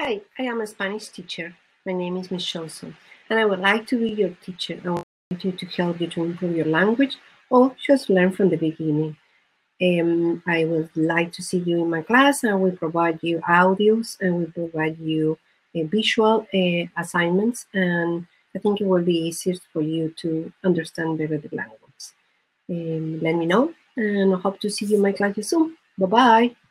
[0.00, 1.56] Hi, I am a Spanish teacher.
[1.84, 2.96] My name is Miss Johnson,
[3.28, 4.80] and I would like to be your teacher.
[4.84, 5.04] I want
[5.42, 7.16] you to help you to improve your language
[7.50, 9.16] or just learn from the beginning.
[9.82, 14.16] Um, I would like to see you in my class, and we provide you audios
[14.20, 15.36] and we provide you
[15.74, 17.66] uh, visual uh, assignments.
[17.74, 18.24] And
[18.54, 22.04] I think it will be easier for you to understand better the language.
[22.70, 25.76] Um, let me know, and I hope to see you in my class soon.
[25.98, 26.67] Bye bye.